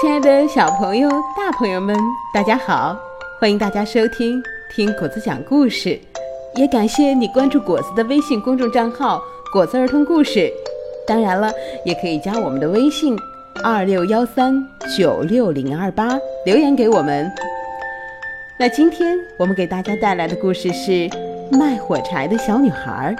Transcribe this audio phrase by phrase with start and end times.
[0.00, 1.94] 亲爱的小朋友、大朋友们，
[2.32, 2.96] 大家好！
[3.38, 4.42] 欢迎大家收听
[4.74, 6.00] 听果子讲故事，
[6.54, 10.50] 也感谢你关注果子的微信公众账号“果子儿童故事”。
[11.06, 11.52] 当然了，
[11.84, 13.14] 也可以加我们的微信
[13.62, 14.54] 二六幺三
[14.96, 17.30] 九六零二八留言给我们。
[18.58, 20.92] 那今天我们给大家带来的故事是
[21.50, 23.14] 《卖火柴的小女孩》。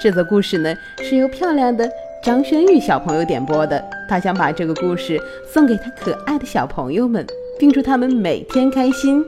[0.00, 0.72] 这则故事呢，
[1.02, 1.90] 是由漂亮的。
[2.22, 7.26] 张轩玉小朋友点播的，他想把这个故事送给他可爱的小朋友们，
[7.58, 9.24] 并祝他们每天开心。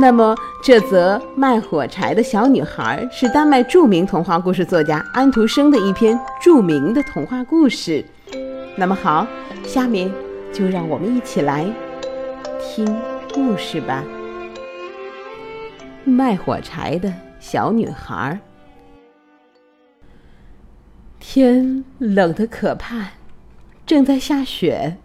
[0.00, 8.04] 那么，这则卖火柴的小女孩是丹麦著名童话故事作家安徒生的一篇著名的童话故事。
[8.76, 9.26] 那么好，
[9.64, 10.08] 下面
[10.52, 11.66] 就让我们一起来
[12.60, 12.86] 听
[13.34, 14.04] 故事吧。
[16.04, 18.38] 卖火柴的小女孩。
[21.18, 23.08] 天冷得可怕，
[23.90, 24.98] 正在下雪。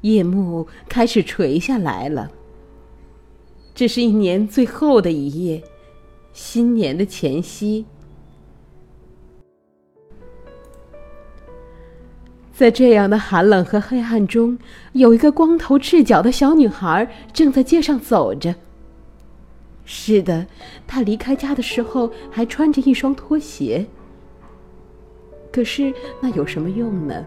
[0.00, 2.28] 夜幕开始垂下来了。
[3.76, 5.62] 这是一年最后的一夜，
[6.32, 7.86] 新年的前夕。
[12.52, 14.58] 在这样的寒冷和黑暗中，
[14.94, 18.52] 有一个光头赤脚的小女孩正在街上走着。
[19.84, 20.44] 是的，
[20.88, 23.86] 她离开家的时候还穿着一双拖鞋。
[25.52, 27.24] 可是那有什么用呢？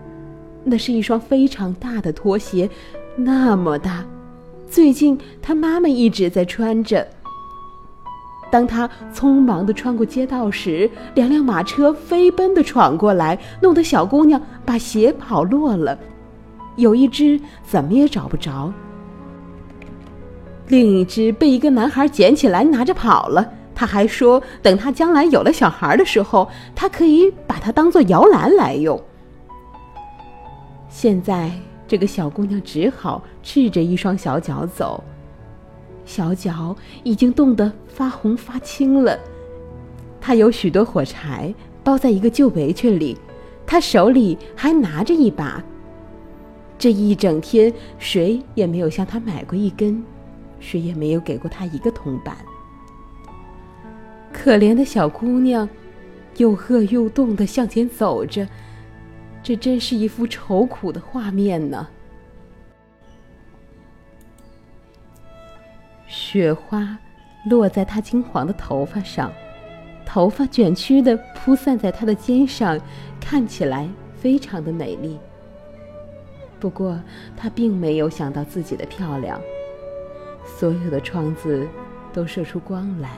[0.64, 2.70] 那是一双非常大的拖鞋，
[3.16, 4.04] 那么大。
[4.70, 7.06] 最近他妈妈一直在穿着。
[8.52, 15.98] 当他匆忙地穿过街道时，两辆马车飞奔地闯过来，弄得小姑娘把鞋跑落了，
[16.76, 18.72] 有一只怎么也找不着，
[20.68, 23.48] 另一只被一个男孩捡起来拿着跑了。
[23.76, 29.02] 他还说，等他将来有了小孩的时候，他可以把它当做摇篮来用。
[30.94, 31.52] 现在，
[31.88, 35.04] 这个小姑娘只好赤着一双小脚走，
[36.06, 39.18] 小脚已经冻得发红发青了。
[40.22, 41.52] 她有许多火柴
[41.84, 43.18] 包在一个旧围裙里，
[43.66, 45.62] 她手里还拿着一把。
[46.78, 50.02] 这一整天，谁也没有向她买过一根，
[50.60, 52.38] 谁也没有给过她一个铜板。
[54.32, 55.68] 可怜的小姑娘，
[56.38, 58.48] 又饿又冻地向前走着，
[59.44, 61.86] 这真是一幅愁苦的画面呢。
[66.08, 66.98] 雪花
[67.50, 69.32] 落在她金黄的头发上，
[70.06, 72.80] 头发卷曲的铺散在她的肩上，
[73.20, 75.20] 看起来非常的美丽。
[76.60, 76.98] 不过，
[77.36, 79.40] 她并没有想到自己的漂亮。
[80.46, 81.68] 所有的窗子
[82.14, 83.10] 都射出光来。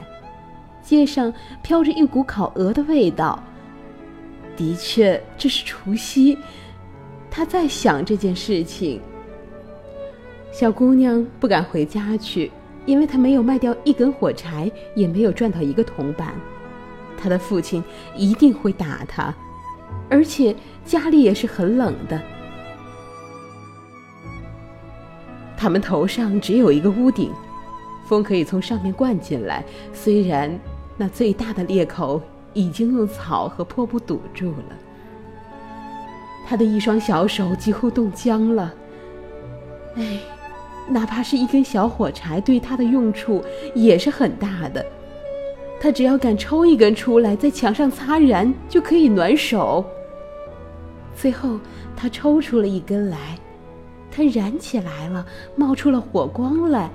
[0.81, 1.31] 街上
[1.61, 3.41] 飘着一股烤鹅的味道。
[4.55, 6.37] 的确，这是除夕。
[7.29, 9.01] 他在想这件事情。
[10.51, 12.51] 小姑娘不敢回家去，
[12.85, 16.33] 因为她没有卖掉一根火柴，也没有赚到一个铜板。
[17.17, 17.83] 她的父亲
[18.15, 19.33] 一定会打她，
[20.09, 20.55] 而且
[20.85, 22.21] 家里也是很冷的。
[25.57, 27.31] 他们头上只有一个屋顶，
[28.07, 29.63] 风可以从上面灌进来，
[29.93, 30.57] 虽然。
[30.97, 32.21] 那最大的裂口
[32.55, 34.75] 已经用草和破布堵住了，
[36.47, 38.73] 他的一双小手几乎冻僵了。
[39.95, 40.19] 哎，
[40.89, 43.43] 哪怕是一根小火柴，对他的用处
[43.75, 44.83] 也是很大的。
[45.79, 49.85] 他只要敢抽一根出来，在墙上擦燃，就可以暖手。
[51.13, 51.59] 最后，
[51.95, 53.37] 他抽出了一根来，
[54.09, 56.89] 它燃起来了，冒出了火光来。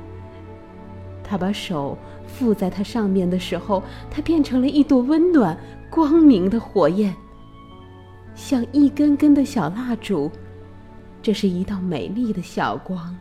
[1.30, 1.96] 他把手。
[2.26, 5.58] 附在它上面的时候，它变成了一朵温暖、
[5.90, 7.14] 光明的火焰，
[8.36, 10.30] 像一根根的小蜡烛。
[11.20, 13.16] 这是一道美丽的小光。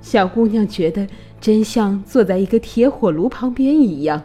[0.00, 1.06] 小姑娘觉得
[1.40, 4.22] 真像坐在一个铁火炉旁边一样。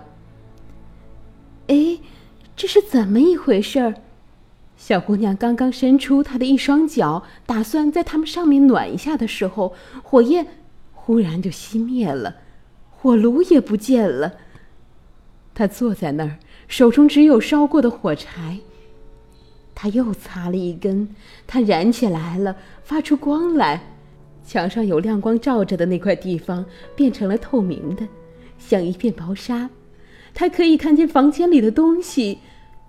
[1.67, 1.97] 哎，
[2.55, 3.95] 这是怎么一回事儿？
[4.77, 9.73] 小姑娘刚刚伸出她的一双脚，打算在它们上面暖一下的时候，
[10.03, 10.45] 火焰
[11.05, 12.33] 忽然就熄灭了。
[12.89, 14.35] 火炉也不见了。
[15.53, 16.39] 他坐在那儿，
[16.69, 18.59] 手中只有烧过的火柴。
[19.75, 21.09] 他又擦了一根，
[21.45, 23.81] 它燃起来了，发出光来。
[24.45, 26.65] 墙上有亮光照着的那块地方
[26.95, 28.07] 变成了透明的，
[28.57, 29.69] 像一片薄纱。
[30.33, 32.39] 他可以看见房间里的东西：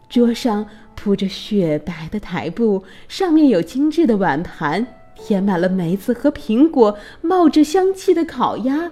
[0.08, 8.90] 桌上铺着雪白的台布，上面有精致的碗盘，填满了梅子和苹果，冒着香气的烤鸭。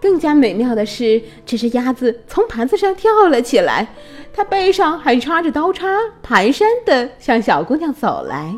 [0.00, 3.94] 更加美妙的是，这只鸭子从盘子上跳了起来，
[4.32, 5.86] 它背上还插着刀叉，
[6.22, 8.52] 蹒跚地向小姑娘走来，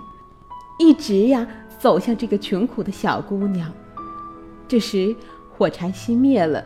[0.79, 1.47] 一直呀
[1.79, 3.71] 走向这个穷苦的小姑娘。
[4.67, 5.15] 这时，
[5.51, 6.65] 火柴熄灭了，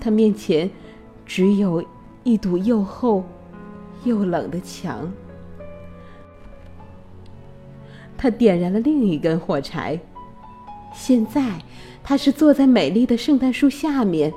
[0.00, 0.70] 她面前
[1.26, 1.84] 只有
[2.22, 3.24] 一堵又厚
[4.04, 5.12] 又冷的墙。
[8.22, 9.98] 他点燃了另一根火柴，
[10.94, 11.42] 现在
[12.04, 14.32] 他是坐在美丽的圣诞树下面。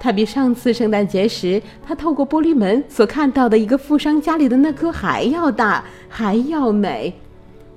[0.00, 7.14] 它比上次圣诞节时他透过玻璃门所看到的一个富商家里的那棵还要大，还要美。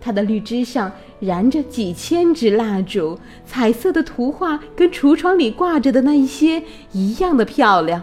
[0.02, 6.64] 它的绿枝上燃着几千支蜡烛，彩色的图画跟橱窗里挂着的那一些
[6.94, 8.02] 一样的漂亮。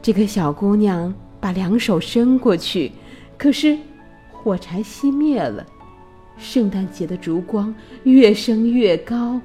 [0.00, 2.92] 这个小姑娘把两手伸过去，
[3.36, 3.76] 可是
[4.32, 5.66] 火柴熄灭了。
[6.42, 7.72] 圣诞节的烛光
[8.02, 9.40] 越升越高。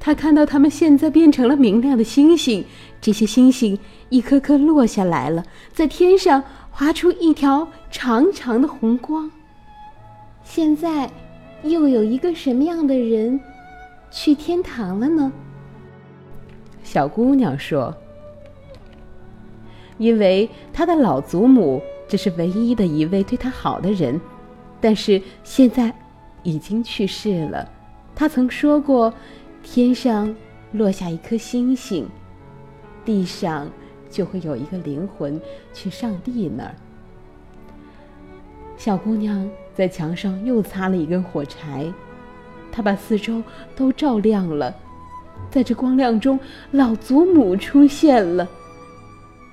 [0.00, 2.64] 他看到他们现在变成了明亮的星星，
[3.00, 3.78] 这些星星
[4.10, 9.30] 一颗颗落下来了，在天上划出一条长长的红光。
[10.44, 11.10] 现在，
[11.62, 13.38] 又有一个什么样的人
[14.10, 15.32] 去天堂了呢？
[16.84, 17.94] 小姑娘说
[19.98, 24.18] ：“因为她的老祖母这是唯一的一位对她好的人，
[24.80, 25.92] 但是现在
[26.42, 27.68] 已经去世了。
[28.14, 29.12] 她曾说过。”
[29.60, 30.34] 天上
[30.72, 32.08] 落下一颗星星，
[33.04, 33.68] 地上
[34.08, 35.38] 就会有一个灵魂
[35.74, 36.74] 去上帝那儿。
[38.76, 41.92] 小姑娘在墙上又擦了一根火柴，
[42.70, 43.42] 她把四周
[43.76, 44.74] 都照亮了。
[45.50, 46.38] 在这光亮中，
[46.70, 48.48] 老祖母出现了，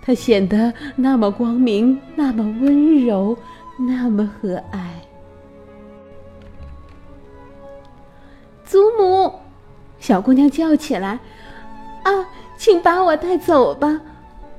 [0.01, 3.35] 她显得那么光明，那么温柔，
[3.77, 4.85] 那么和蔼。
[8.97, 9.33] 母。
[9.99, 11.19] 小姑娘叫起来
[12.03, 12.27] ：“啊，
[12.57, 14.01] 请把我带走吧！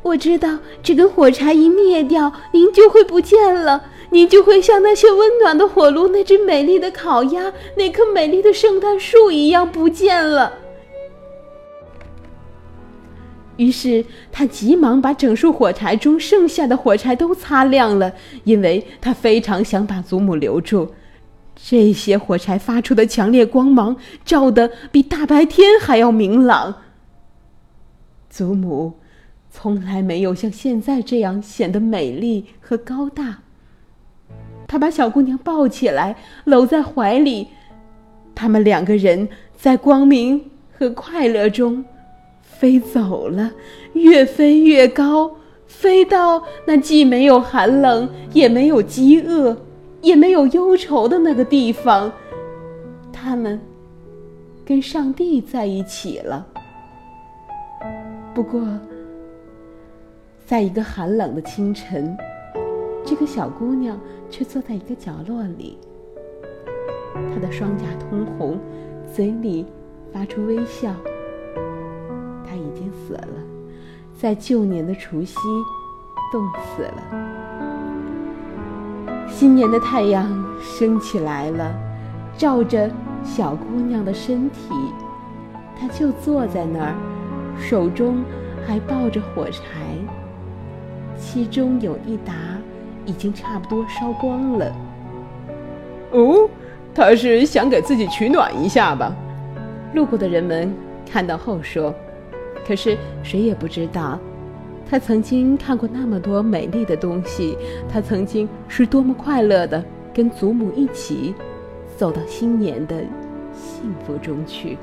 [0.03, 10.53] 我知道这根火柴一灭掉，您就会不见了，您就会像那些温暖的火炉、那只美丽的烤鸭、那棵美丽的圣诞树一样不见了。”
[13.56, 18.12] 于是他急忙把整束火柴中剩下的火柴都擦亮了，
[18.44, 20.93] 因为他非常想把祖母留住。
[21.56, 26.76] 这些火柴发出的强烈光芒，照得比大白天还要明朗。
[28.29, 28.99] 祖母
[29.50, 33.38] 从来没有像现在这样显得美丽和高大。
[34.69, 37.49] 他把小姑娘抱起来，搂在怀里，
[38.35, 41.85] 他们两个人在光明和快乐中
[42.43, 43.52] 飞走了，
[43.94, 45.37] 越飞越高，
[45.67, 49.56] 飞到那既没有寒冷，也没有饥饿。
[50.06, 52.12] 也没有忧愁的那个地方，
[53.12, 53.61] 他们
[54.64, 56.47] 跟上帝在一起了。
[58.32, 58.62] 不过，
[60.44, 62.17] 在一个寒冷的清晨，
[63.05, 63.99] 这个小姑娘
[64.31, 65.76] 却坐在一个角落里，
[67.35, 68.61] 她的双颊通红，
[69.12, 69.67] 嘴里
[70.12, 70.94] 发出微笑。
[72.49, 73.43] 她已经死了，
[74.17, 75.37] 在旧年的除夕
[76.31, 77.65] 冻死了。
[79.38, 80.27] 新年的太阳
[80.59, 81.71] 升起来了，
[82.38, 82.91] 照着
[83.23, 84.71] 小姑娘的身体，
[85.79, 86.94] 她就坐在那儿，
[87.61, 88.25] 手中
[88.67, 89.61] 还抱着火柴，
[91.19, 92.33] 其中有一沓
[93.05, 94.75] 已经差不多烧光了。
[96.12, 96.49] 哦，
[96.95, 99.14] 她是想给自己取暖一下吧？
[99.93, 100.75] 路过的人们
[101.05, 101.95] 看到后说，
[102.66, 104.19] 可是谁也不知道。
[104.88, 111.35] 他曾经看过那么多美丽的东西，他曾经是多么快乐的跟祖母一起
[111.97, 113.02] 走到新年的
[113.52, 114.78] 幸福中去。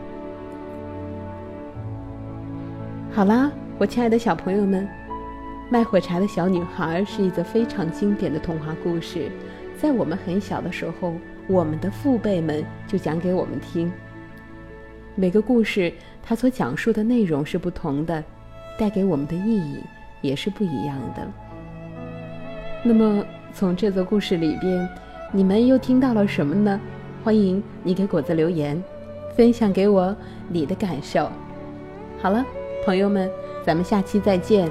[3.13, 4.85] 好啦，我亲爱的小朋友们，
[5.71, 9.31] 《卖火柴的小女孩》是一则非常经典的童话故事，
[9.77, 11.13] 在我们很小的时候，
[11.47, 13.89] 我们的父辈们就讲给我们听。
[15.15, 18.21] 每个故事它所讲述的内容是不同的。
[18.75, 19.77] 带给我们的意义
[20.23, 21.27] 也是不一样的。
[22.81, 24.89] 那么，从这则故事里边，
[25.31, 26.79] 你们又听到了什么呢？
[27.23, 28.81] 欢迎你给果子留言，
[29.35, 30.15] 分享给我
[30.49, 31.29] 你的感受。
[32.19, 32.43] 好了，
[32.83, 33.29] 朋友们，
[33.63, 34.67] 咱们下期再见。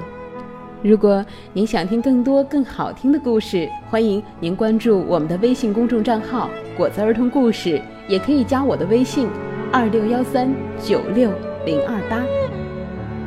[0.81, 9.29] 如果您想听更多更好听的故事，欢迎您关注我们的微信公众账号“果子儿童故事”，也可以加我的微信：
[9.71, 11.31] 二六幺三九六
[11.65, 12.21] 零二八。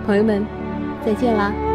[0.04, 0.44] 朋友们。
[1.06, 1.65] 再见啦。